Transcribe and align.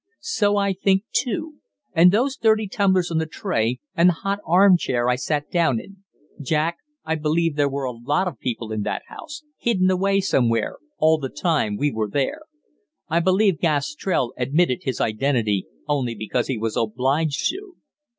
"So 0.23 0.57
I 0.57 0.73
think, 0.73 1.03
too. 1.11 1.57
And 1.93 2.11
those 2.11 2.35
dirty 2.35 2.67
tumblers 2.67 3.11
on 3.11 3.19
the 3.19 3.27
tray, 3.27 3.77
and 3.93 4.09
the 4.09 4.13
hot 4.13 4.39
arm 4.47 4.75
chair 4.75 5.07
I 5.07 5.15
sat 5.15 5.51
down 5.51 5.79
in 5.79 5.97
Jack, 6.41 6.77
I 7.05 7.13
believe 7.13 7.55
there 7.55 7.69
were 7.69 7.85
a 7.85 7.91
lot 7.91 8.27
of 8.27 8.39
people 8.39 8.71
in 8.71 8.81
that 8.81 9.03
house, 9.09 9.43
hidden 9.59 9.91
away 9.91 10.19
somewhere, 10.19 10.77
all 10.97 11.19
the 11.19 11.29
time 11.29 11.77
we 11.77 11.91
were 11.91 12.09
there. 12.09 12.41
I 13.09 13.19
believe 13.19 13.59
Gastrell 13.59 14.33
admitted 14.37 14.79
his 14.85 14.99
identity 14.99 15.67
only 15.87 16.15
because 16.15 16.47
he 16.47 16.57
was 16.57 16.75
obliged 16.75 17.47
to. 17.51 17.75